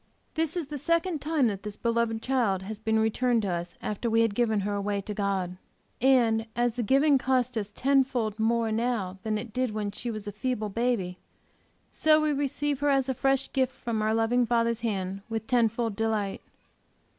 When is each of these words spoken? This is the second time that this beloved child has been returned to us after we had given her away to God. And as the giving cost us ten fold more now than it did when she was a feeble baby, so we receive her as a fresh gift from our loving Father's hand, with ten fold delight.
This 0.33 0.57
is 0.57 0.65
the 0.65 0.79
second 0.79 1.21
time 1.21 1.45
that 1.45 1.61
this 1.61 1.77
beloved 1.77 2.23
child 2.23 2.63
has 2.63 2.79
been 2.79 2.97
returned 2.97 3.43
to 3.43 3.51
us 3.51 3.75
after 3.83 4.09
we 4.09 4.21
had 4.21 4.33
given 4.33 4.61
her 4.61 4.73
away 4.73 4.99
to 5.01 5.13
God. 5.13 5.57
And 6.01 6.47
as 6.55 6.73
the 6.73 6.81
giving 6.81 7.19
cost 7.19 7.55
us 7.55 7.71
ten 7.71 8.03
fold 8.03 8.39
more 8.39 8.71
now 8.71 9.19
than 9.21 9.37
it 9.37 9.53
did 9.53 9.75
when 9.75 9.91
she 9.91 10.09
was 10.09 10.25
a 10.25 10.31
feeble 10.31 10.69
baby, 10.69 11.19
so 11.91 12.19
we 12.19 12.33
receive 12.33 12.79
her 12.79 12.89
as 12.89 13.09
a 13.09 13.13
fresh 13.13 13.53
gift 13.53 13.75
from 13.75 14.01
our 14.01 14.15
loving 14.15 14.47
Father's 14.47 14.81
hand, 14.81 15.21
with 15.29 15.45
ten 15.45 15.69
fold 15.69 15.95
delight. 15.95 16.41